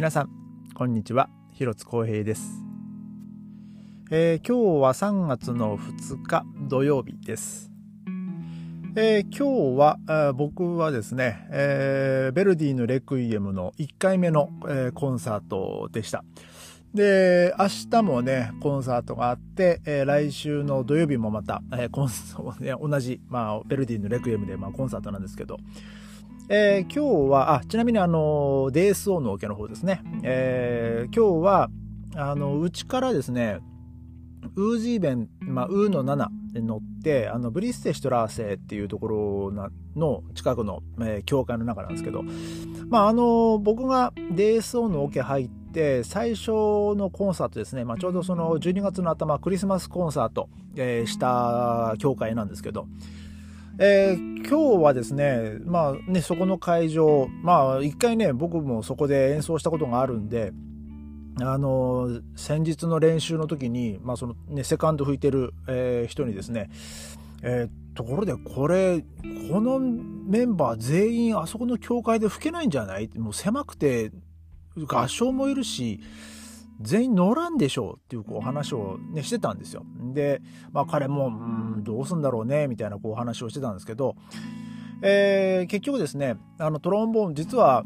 [0.00, 0.30] 皆さん
[0.72, 1.28] こんにちは。
[1.52, 2.64] 広津光平です、
[4.10, 7.70] えー、今日は3月の2日土曜日です、
[8.96, 16.24] えー、今日は僕はですね、えー、ベルディのレクイエムの1回目の、えコンサートでした。
[16.94, 25.58] で、明日もね、コンサートがあって、えー、来週の土曜日もまた、えー、コンサート、ね、同じ、まあ、ベルディのレクイエムで、まあ、コンサートなんですけど、
[26.52, 30.02] えー、今日は、あ、ちなみにあの、DSO のオケの方ですね。
[30.24, 31.70] えー、今日は、
[32.16, 33.60] あの、うちからですね、
[34.56, 42.24] ウージーベン、まあ、ウーの7で乗って、あの、ブリッセシトラーセっていうところの近くの、えー、教会の中なんですけど、
[42.88, 52.88] まあ、あの、僕が DSO のオケ入って、最初のコンサートですね、まあ、ちょうどその12月の頭、クリスマスコンサート、えー、した教会なんですけど、
[53.82, 60.52] えー、今日はですね、まあね、そこの会場、まあ一回ね、僕もそこで演奏したことがあるんで、
[61.40, 66.68] あの、先日の練習の時に、まあそのね、セカンド吹いてる、えー、人にですね、
[67.42, 69.02] えー、ところでこれ、
[69.50, 73.08] このメンバー全員あそこの教会で吹けないんじゃない？
[73.16, 74.12] もう狭くて
[74.86, 76.00] 合唱もいるし、
[76.80, 79.84] 全員乗らんでしょうっていうこう話を、ね、してたんですよ。
[80.14, 80.40] で、
[80.72, 81.30] まあ彼も、う
[81.78, 84.16] ん、どうすんだろうね、みたいなこう話をしてたんですけど、
[85.02, 87.84] えー、結局ですね、あのトロンボーン、実は、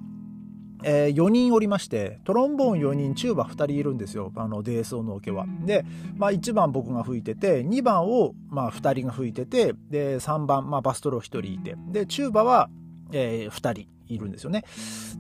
[0.85, 5.47] えー、4人おりまして、トロンボーン4人、チューバ2人いるんですよ、あの、デーソーのオケは。
[5.65, 5.85] で、
[6.17, 12.69] まあ1番僕が吹いてて、2番を、まあ2人が吹いてて、で、3番、まあバストロ1人いて、で、チューバは、
[13.13, 14.65] えー、2人いるんですよね。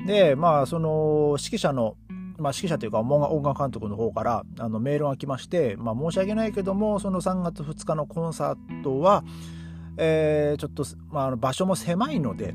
[0.06, 1.96] で、まあその、指揮者の
[2.38, 9.24] まあ、指揮者というか音楽監督の方からあのメールが来まして、まあ、申し訳ないけどもその3月2日のコンサートは、
[9.96, 12.54] えー、ちょっと、まあ、場所も狭いので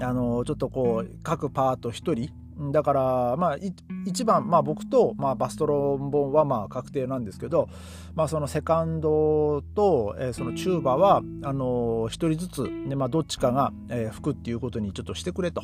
[0.00, 7.68] あのちょっとこう各パート1人だから、まあ、1番、まあ、僕と、まあ、バストロンボンはまあ確定なんですけど、
[8.14, 15.62] まあ、そのセカンドと、えー、そのチューバはあのー、1人ずつ、ねまあ、どっちかが、えー、吹くっていうことにちょっとしてくれと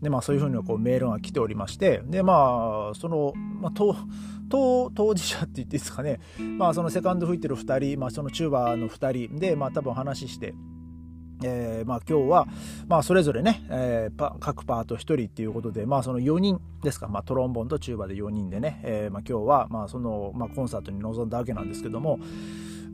[0.00, 3.96] で、まあ、そういうふうにこうメールが来ておりましてで、まあそのまあ、当
[4.48, 6.20] 当当事者って言っていいですかね、
[6.58, 10.54] まあ、そのセカンド吹いてる2人、まあ、そのチューバーの2人で、まあ、多分話して。
[11.42, 12.46] えー、まあ今日は、
[12.86, 22.18] まあそれぞれね、えー、各パート1人っていうことで、まあその4人ですか、まあトロンボンとチューバで4人でね、えー、まあ今日は、まあその、まあコンサートに臨んだわけなんですけども、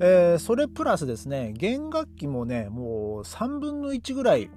[0.00, 4.50] えー、それプラスですね、弦楽器もね、もう3分の1ぐらい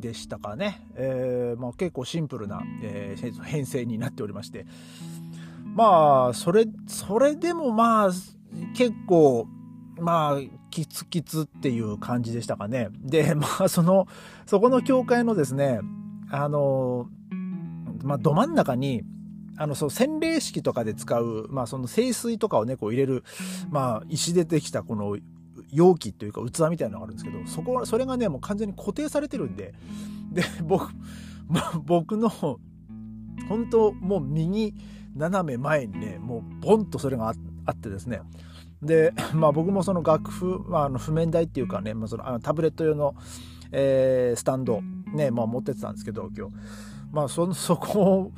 [0.00, 4.66] でしたかね、えー、まあ結構シンプルな、えー、編成になっておりまして、
[5.74, 8.10] まあ、それ、それでもまあ、
[8.76, 9.46] 結構、
[9.98, 10.40] まあ、
[10.72, 12.88] キツキツっていう感じでしたかね。
[12.98, 14.08] で、 まあ、その、
[14.46, 15.80] そこの教会のですね、
[16.30, 17.08] あの、
[18.02, 19.04] まあ、ど真ん中に、
[19.58, 23.22] あの、そう、洗礼式とかで使う、まあ、その聖水とかをね、こう入れる、
[23.70, 25.18] まあ、石でできたこの
[25.70, 29.74] 容器というか器みたいなのがあるんですけど、そこは、それがね、もう完全に固定されてるんで、
[30.32, 30.90] で、 僕、
[31.48, 32.58] まあ僕の、本
[33.70, 34.74] 当もう右
[35.14, 37.34] 斜め前にね、もうボンとそれが
[37.66, 38.22] あってですね、
[38.82, 43.14] で、 まあ僕もその楽譜、まあ、あの譜面台っていうかね、まあ、そのあのタブレット用の、
[43.70, 44.82] えー、スタンド
[45.14, 46.54] ね、まあ持ってってたんですけど、今日。
[47.12, 48.32] まあそ、 そこを、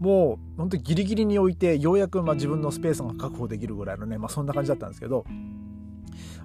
[0.00, 5.24] もう本当にギリギリに置いて、ようやくまあ自分のスペースが確保できるぐらいのね、まあそんな感じだったんですけど、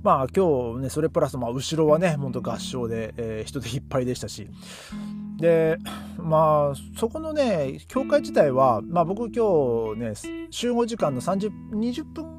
[0.04, 4.48] まあ今日ね、それプラスまあ後ろはね、本当合唱で、えー、人でいっぱいでしたし、
[5.38, 5.78] で、
[6.18, 12.39] まあ、そこのね、教会自体は、まあ僕今日ね、集合時間の30、20分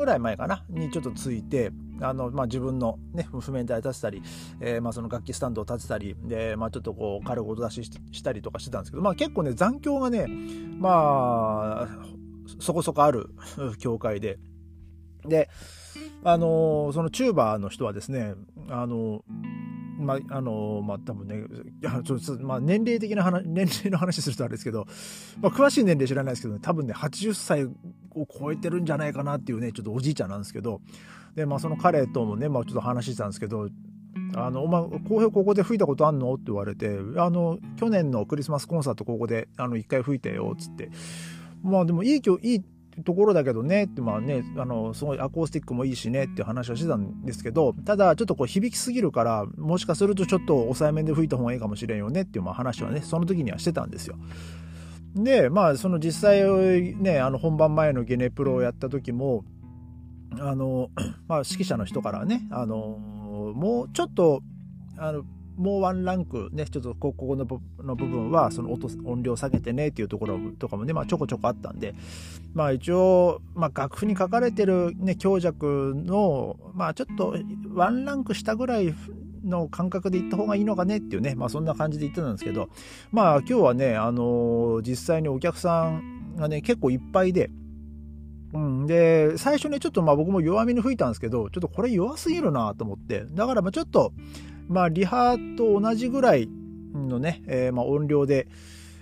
[0.00, 4.22] ぐらい前かなにちょっとついてあの、まあ、自分の、ね、譜面台立てたり、
[4.60, 10.26] えー、まあ、その楽器スタンドを立てたりで、まあ、ちょっとこう軽く音出ししたりとかしてたんですけど、まあ、結構ね残響がね
[10.78, 11.88] まあ
[12.58, 13.30] そこそこある
[13.78, 14.38] 教会で。
[15.24, 15.50] で
[16.24, 18.34] あのそのチューバーの人はですね
[18.70, 19.22] あの
[20.00, 21.44] まあ、あの、まあ、多分ね、
[21.80, 24.86] いやちょっと、まあ、年齢的な話、年齢の話するとあれですけど、
[25.40, 27.72] まあ、詳しい年齢知らないですけど、ね、多分ね、80歳を
[28.26, 30.80] 超えてるんじゃないかなっていうね、ちょっとおじいちゃんなんですけど、
[31.34, 33.68] で、まあ、その彼ともね、まあ、ちょっと話してたんですけど、
[34.34, 36.34] あの、お前、公平ここで吹いたことあんの？
[36.34, 40.90] って言われて、あの、去年のクリスマスコンサートここで、あの、一回吹いたよ、つって。
[41.62, 42.64] まあ、でもいい、いい
[43.04, 54.16] ところだけどねってまあねあのすごいアコースティックもいいしねって話はしてたんですけどただちょっとこう響きすぎるからもしかするとちょっと抑えめで吹いた方がいいかもしれんよねっていうまあ話はねその時にはしてたんですよ。
[55.14, 59.44] でまあその実際ねあの本番前のゲネプロをやった時も
[60.38, 60.90] あの
[61.26, 64.42] まあ指揮者の人からねあのもうちょっと
[64.96, 65.24] あの
[65.60, 67.46] もうワンランクねちょっとここの
[67.84, 71.94] の部分はその音音量下げてねっていうところとかもね、まあ、ちょこちょこあったんで
[72.54, 77.36] まあ一応、まあ、楽譜に書かれてる、ね、強弱のまあちょっと
[77.74, 78.94] ワンランク下ぐらい
[79.44, 82.70] の感覚で行った方がいいのかねっていうね、まあ、そんな感じで言ってたんですけど
[83.12, 87.50] まあ今日はね、あのー、実際にお客さんがね結構いっぱいで
[88.52, 94.12] うん、で、最初ね、ちょっとまあ僕も弱めに吹いたんですけど、ちょっとこれ弱すぎるなと思って、だからまあちょっと、
[94.68, 96.48] まあリハと同じぐらい
[96.92, 98.48] のね、えー、まあ音量で、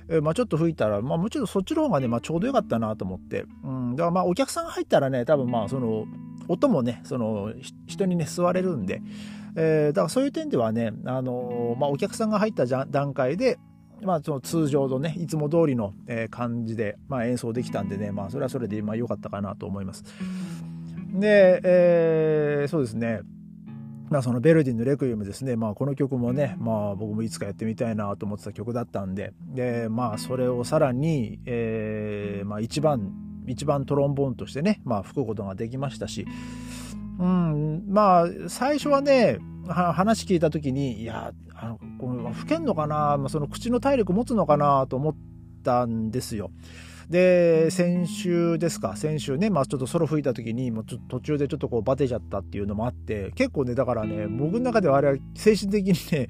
[0.08, 6.06] えー、まあちょっと吹いたら、まあもちろんそっちの方がね、まあちょうどよかったなと思って、うん、だからまあお客さんが入ったらね、多分まあその、
[6.48, 7.52] 音もね、その、
[7.86, 9.02] 人にね、座れるんで、
[9.54, 13.58] えー、だからそういう点ではね、あのー、まあお客さんが入った段階で、
[14.02, 15.92] まあ、その通常のねいつも通りの
[16.30, 20.04] 感じで、まあ、演奏できたんでね、まあ、それはそれで良かったかなと思います。
[21.12, 23.20] で、えー、そうですね。
[24.10, 29.34] まあ、そのベルディのレクイエムですね、まあ、この曲もね、まあ、僕もいつかやってみたいなと思ってた曲だったんで。
[29.54, 33.12] で、まあ、それをさらに、えーまあ、一番
[33.46, 36.26] 一番トロンボーンとしてね、まあ、吹くことができましたし、
[37.18, 45.16] うん、まあ最初はね話聞いた時にいやあのこの吹けんのかな、まあ、その口の体力持つのかなと思っ
[45.64, 46.50] たんですよ。
[47.10, 48.94] で先週ですか？
[48.94, 56.28] 先週ね、まあ、ちょっとソロ吹いた時にもうちょっと途中でちょっとこうバテちゃったっていうのもあって結構ねだからね僕の中ではあれは精神的にね、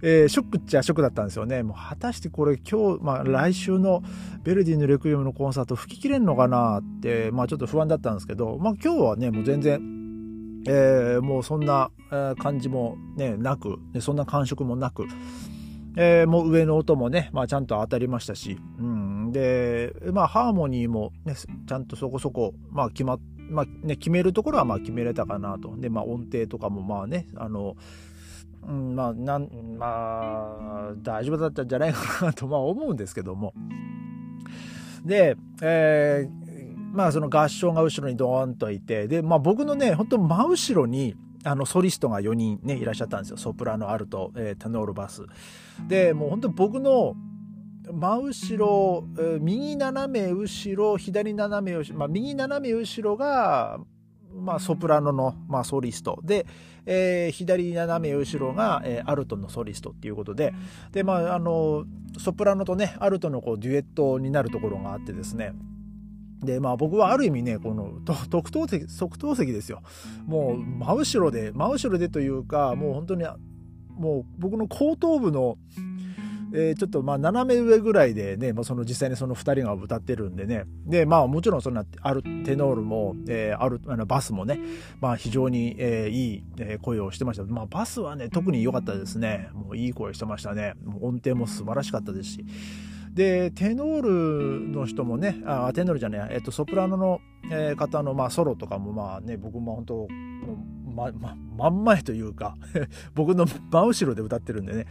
[0.00, 1.62] えー、ショックっちゃショックだったんですよね。
[1.62, 4.02] もう果たしてこれ今日、まあ、来週の
[4.42, 9.78] ベルディのレクイエムのコンサート吹き切れんのかなって、まあ、ちょっと不安だったんですけど、まあ、今日はねもう全然
[10.66, 11.90] えー、もうそんな
[12.38, 15.06] 感じも、ね、なく、そんな感触もなく、
[15.96, 23.18] えー、もう上の音もね、まあ、ちゃんと当たりましたし、うん、で、まあ、ハーモニーも、ね、ちゃんとそこそこ、まあ、決ま
[23.50, 25.76] まあね、決めるところはまあ決めれたかなと。
[25.76, 27.76] で、まあ、音程とかもまあね、あの、
[28.66, 33.52] うん、まあ、なん、まあ、大丈夫だったんじゃないかなと、まあ、思うんですけども。
[35.04, 36.43] で、えー、
[36.94, 41.14] まあその合唱が後ろにドーンといて、で、まあ僕のね、本当真後ろに、
[41.46, 43.36] あのソリストが4人ね、いらっしゃったんですよ。
[43.36, 45.22] ソプラノ、アルト、えー、テノール、バス。
[45.86, 47.14] で、もう本当僕の
[47.92, 49.04] 真後ろ、
[49.40, 53.78] 右斜め後ろ、左斜め後ろ、まあ右斜め後ろが、
[54.34, 56.46] まあ、ソプラノの、まあ、ソリストで、
[56.86, 60.52] えー、左斜め後ろが、えー、アルトのソリストっていうことで
[60.92, 61.84] で、まあ、あの
[62.18, 65.52] ソプラノとねアルトのこうデュエットになるところがあってですね
[66.44, 67.92] で、まあ僕はある意味ね、この
[68.30, 69.82] 特等席、特等席ですよ。
[70.26, 73.24] もう真後ろで、真後ろでというか、もう本当に、
[73.88, 75.56] もう僕の後頭部の、
[76.52, 80.64] えー、ちょっとまあ斜め上ぐらいでね、まあ、その実際にその2人が歌ってるんでね。
[80.86, 84.58] で、まあもちろんそんな、あるテノールも、えー、ある、あのバスもね、
[85.00, 87.44] まあ非常に、えー、いい、え声をしてました。
[87.44, 89.48] まあバスはね、特に良かったですね。
[89.52, 90.74] もういい声してましたね。
[90.84, 92.44] もう音程も素晴らしかったですし。
[93.14, 97.20] でテノールの人もねあテノールじゃねえ、えっと、ソプラノの、
[97.50, 100.08] え、方の、まあ、ソロとかもまあね僕も本当
[100.94, 102.56] ま、ま、真ん前というか
[103.14, 104.86] 僕の真後ろで歌ってるんでね。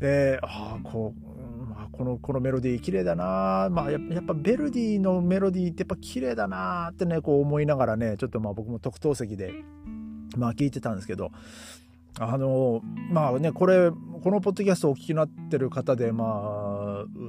[0.00, 9.52] でああこう、まあ、このこのメロディー綺麗だなまあやっぱベルディのメロディーってやっぱ綺麗だなってねこう思いながらねちょっとまあ僕も特等席で
[10.36, 11.30] まあ聞いてたんですけど。
[12.20, 16.73] あのまあねこれこのポッドキャストをお聞きになってる方でまあ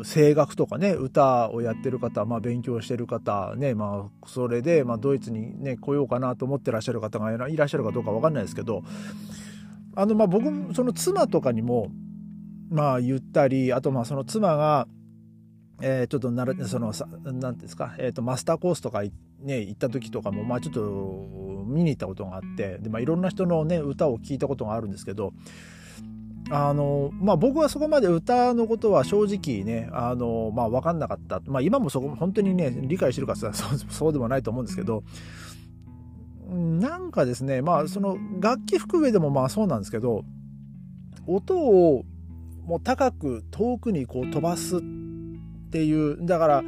[0.04, 8.84] 声楽とかね歌をやってる方、まあ、勉強してる方ねまあそれで、まあ、ドイツにね来ようかなと思ってらっしゃる方がいらっしゃるかどうか分かんないですけど
[9.96, 11.90] あのまあ僕その妻とかにも
[12.70, 14.88] まあ言ったりあとまあその妻が
[15.82, 25.34] えー、ちょっとなるその何ですか、えーと、マスターコースとか、ね、行った時とかも、まあ、ちょっと見に行ったことがあってで、まあ、いろんな人の、ね、歌を聞いたことがあるんですけど
[26.52, 33.54] あのまあ、僕はそこまで歌のことは正直ねあの、まあ、分かんなかった、まあ、今もそこ本当にね理解してるかそう
[33.90, 35.04] そうでもないと思うんですけど
[36.48, 40.24] なんかですねまあその楽器吹く上でもまあそうなんですけど
[41.26, 42.04] 音を
[42.66, 44.82] もう高く遠くにこう飛ばすっ
[45.72, 46.64] ていうだから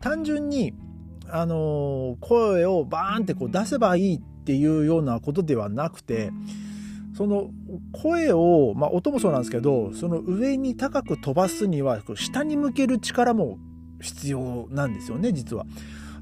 [0.00, 0.74] 単純に
[1.30, 6.30] あの声をバーンってこう出せばいいっていうようなことではなくて
[7.16, 7.50] その
[7.92, 13.58] 声を、まあ、音もそうなんですけどその上に高く飛ばすには下に向ける力も
[14.00, 15.64] 必要なんですよね実は。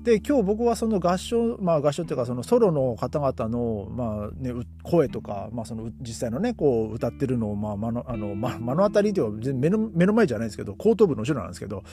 [0.03, 11.85] で今日僕はその合唱まあ合唱っていうかそのソロの方々の、まあね、声とか、まあ、その実際のねこう歌ってるのを、まあ、目のあの、ま、目の当たりでは目の目の前じゃないですけど後頭部の後ろなんですけど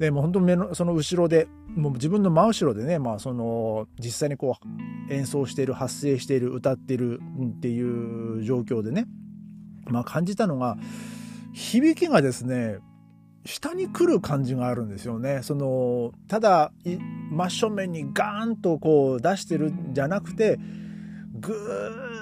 [0.00, 4.56] でもう本当目のその後ろでもう自分の真後ろでね、まあ、その実際にこ
[5.08, 7.20] う演奏している発声している歌っている
[7.58, 9.06] っていう状況でね
[9.90, 10.76] まあ、感じたのが
[11.52, 12.78] 響きがですね
[13.44, 15.40] 下に来る感じがあるんですよね。
[15.42, 16.72] そのただ
[17.30, 20.58] 真正面にガーンとこう出してるんじゃなくて
[21.34, 21.52] ぐ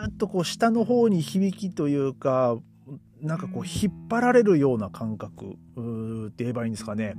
[0.05, 2.57] ーっとこう下の方に響きというか
[3.21, 7.15] なんかこう引っ張られるような感覚って言えばいいんですかね。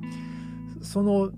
[0.81, 1.31] その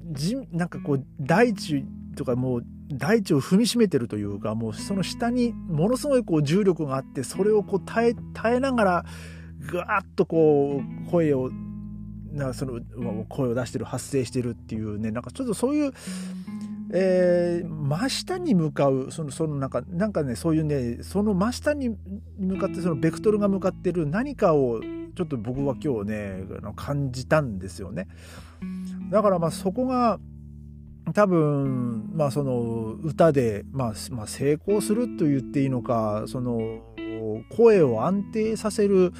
[0.51, 9.05] なんかこう大地とかもう大地を踏みしめてるというかもうその下にものすごいこう重力があってそれをこう耐え耐えながら
[9.69, 11.49] ぐわっとこう声を
[12.31, 12.81] なその
[13.27, 15.93] 声を出してる発声してるっていうねなんかちょっとそういう、
[16.93, 21.95] えー、真下に向かうそのそのなんかなんかねそういうねその真下に
[22.37, 24.81] 向かってそのベクトルが向かってる何かを
[25.15, 26.43] ちょっと僕は今日ね
[26.75, 28.07] 感じたんですよね。
[29.11, 30.19] だからまあそこが
[31.13, 36.81] 多分まあその歌で、まあ、まあ成功すると言っていいのかその
[37.55, 39.11] 声を安定させる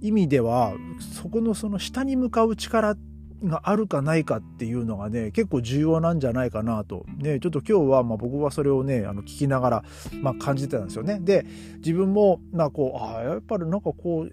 [0.00, 0.72] 意味では
[1.14, 2.94] そこのその下に向かう力
[3.42, 7.04] があるかないかっていうのがね結構重要なんじゃないかなと。
[7.16, 9.84] ねちょっと今日はまあ僕はそれをねあの聞きながら
[10.22, 11.18] まあ感じてたんですよね。
[11.20, 11.44] で
[11.78, 14.32] 自分もなこうあやっぱりなんかこう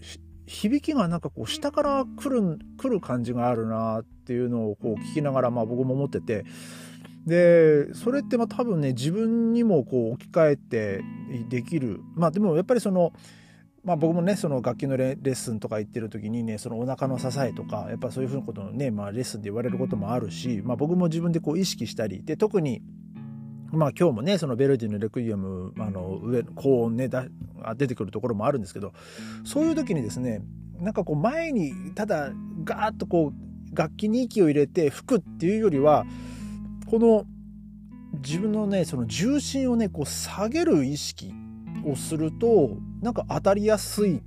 [0.51, 6.46] 響きがなんかこう下から来る来る感じがあるなっていうのをこう聞きながらまあ僕も思ってて。
[7.25, 11.03] でそれってまあ多分ね自分にもこう置き換えて
[11.50, 12.01] できる。
[12.15, 13.13] まあでもやっぱりその
[13.84, 22.84] まあ、僕もねその楽器のレッスンとか行ってる時にねそのお腹の支えとかやっぱそういうふうなことをね、まあ、レッスンで言われることもあるし、まあ、僕も自分でこう意識したりで特に
[23.72, 27.25] まあ今日もねそのベルディのレクイエムあの上高音ねだ
[27.75, 28.94] 出てくるところもあるんですけど
[29.46, 30.42] そういう時にですね
[30.80, 32.32] なんかこう前にただ
[32.63, 36.06] ガーッとこう楽器に息を入れて吹くっていうよりは
[36.90, 37.25] この
[38.16, 41.34] 自分のねその重心をねこう下げる意識
[41.86, 44.22] をするとなんか当たりやすい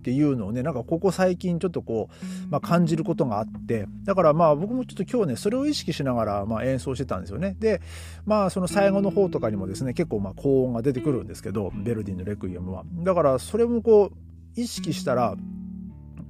[0.00, 7.54] っていうのをねなんかここ最近ちょっとこう、まあ、感じることがあってだからまあ僕もちょっと今日ねそれを意識しながらまあ演奏してたんですよね。
[7.60, 7.82] で
[8.24, 12.84] まあその最後の方とかにもですね結構まあ高音が出てくるんですけどベルディのレクイエムは。
[13.04, 15.36] だからそれもこう意識したら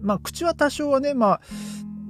[0.00, 1.40] まあ口は多少はねまあ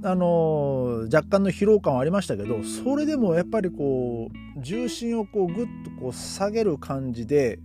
[0.02, 7.58] あの若干の疲労感はありましたけどそれでもやっぱりこう重心をこうグッとこう下げる感じで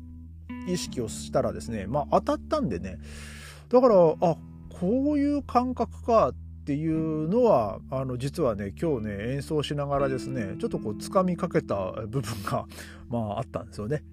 [0.68, 2.98] 意識をしたらですねまあ当たったんでね
[3.70, 4.38] だからあ
[4.80, 6.34] こういう感覚かっ
[6.66, 12.66] ていうのはあの実はね今日ね演奏しながらですねちょっとこうつかみかけた部分が
[13.08, 14.04] まああったんですよね。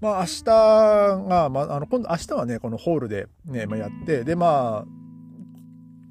[0.00, 4.86] まあ明日が、まあ、あの今度明日はねこのホールでね、まあ、やってでまあ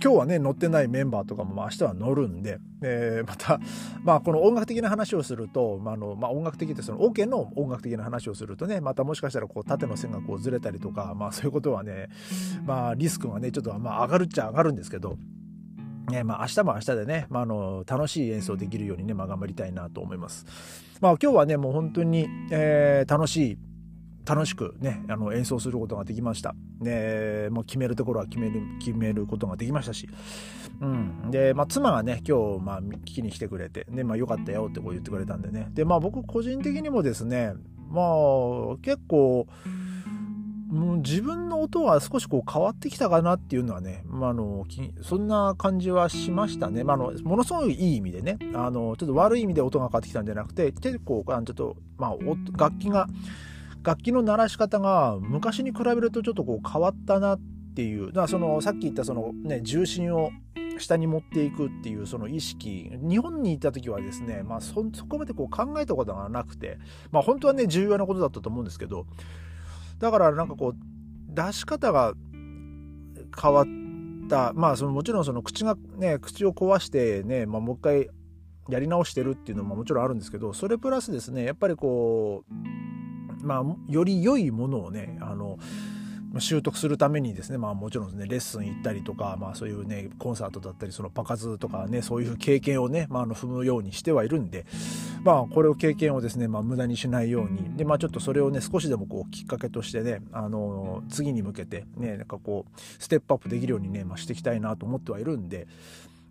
[0.04, 3.60] 今日はね乗ってないメンバーとかも明日は乗るんで、えー、また、
[4.04, 12.10] まあ、この音楽的な話をすると、まあのまあ、音楽的ってそのオ、ケの音楽的な話をするとねまたもしかしたらこう縦の線がこうずれたりとか、まあ、そういうことはね、
[12.66, 15.18] まあ、リスクがねちょっとまあ上がるっちゃ上がるんですけど。
[16.08, 20.46] ねまあ、明日も明日でね、まあ、あの楽しい演奏できるようにね、まあ、頑張りたいなと思います。
[21.02, 23.58] まあ、今日はねもう本当に、えー、楽しい
[24.28, 26.54] 楽しくね、あの演奏することができました。
[26.82, 30.10] で、もう決めるところは決める、決めることができましたし。
[30.82, 31.32] うん。
[31.32, 35.70] で、まあ妻がね、今日、まあ聞きに来てくれて、で、まあよかったよってこう言ってくれたんでね。
[35.72, 37.54] で、まあ僕個人的にもですね、
[37.90, 39.48] まあ結構、
[40.68, 44.66] もう自分の音は少しこう変わってきたかなっていうのはね、まあ、あの
[45.02, 52.16] そんな感じはしましたね、まあ、あのものすごいいい意味でねあのちょっと悪い意味で音が変わってきたんじゃなくて結構ちょっと、まあ、
[52.58, 53.08] 楽器が
[53.84, 57.40] 楽器の鳴らし方が昔に比べるとちょっとこう変わったなっ
[57.76, 58.08] ていう。
[58.08, 60.32] だからそのさっき言ったそのね重心を
[60.80, 62.92] 下に持っていくっていうその意識。
[63.02, 66.78] 日本にいた時はですね、まあそ、そこまでこう考えたことがなくて
[67.12, 69.06] まあ本当はね重要なことだったと思うんですけど
[70.00, 70.76] だからなんかこう
[71.30, 72.14] 出し方が
[73.40, 73.66] 変わっ
[74.30, 74.54] た。
[74.54, 78.10] まあそのもちろんその口がね口を壊してね、まあ、もう一回
[78.70, 82.54] やり直してるっていうのももちろんあるんですけどそれプラスですねやっぱりこう
[83.42, 85.60] まあ、より良いものをねあの
[86.40, 94.66] 習得するためにですね、まあ、もちろんですねレッスン行ったりとか、まあ、そういうねコンサートだったりそのパカズとかねそういう経験をね、まあ、あの踏むようにしてはいるんで、
[95.24, 97.78] まあ、これを経験をですね、まあ、無駄にしないように。
[97.78, 105.68] で、まあ、ちょっとそれをね少しでもこうきっかけとしてねあの次に向けてねなんかこうステップアップできるようにね、まあ、していきたいなと思ってはいるんで。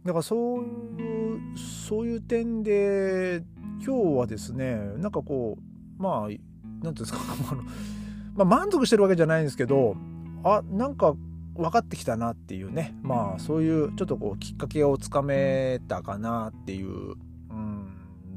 [0.04, 3.42] だからそういうそういう点で
[3.84, 6.30] 今日はですねなんかこうまあ
[6.82, 7.18] 何ていうんですか？
[7.52, 7.62] あの、
[8.34, 9.96] まあ、満足してるわけじゃないんですけど
[10.44, 11.14] あなんか
[11.54, 12.94] 分かってきたなっていうね。
[13.02, 17.14] まあそういうちょっとこうきっかけをつかめたかなっていう、
[17.50, 17.88] うん、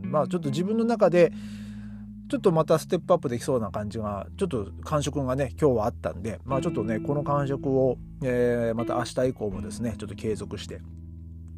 [0.03, 1.33] まあちょっと自分の中で
[2.29, 10.79] ちょっとまたステップアップできそうな感じが、ちょっと感触がね、今日はあったんで、まあちょっとね、この感触を、えー、また明日以降もですね、ちょっと継続して、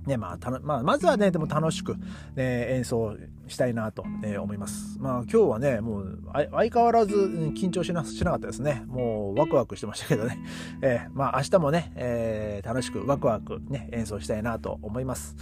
[0.05, 1.95] ね、まあ、たまあ、まずはね、でも楽しく、
[2.35, 3.15] ね、演奏
[3.47, 4.97] したいなと、ね、思います。
[4.99, 7.15] まあ、今日はね、もう、相変わらず
[7.55, 8.83] 緊張しなしなかったですね。
[8.87, 10.39] もう、ワクワクしてましたけどね。
[10.81, 15.35] えー、まあ、明日もね、えー、楽しく、ワクワクね、演奏したいなと思います。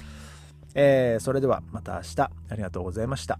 [0.75, 3.39] えー、それでは、また明日、ありがとうございました。